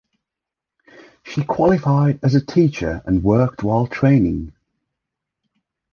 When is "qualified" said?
1.43-2.21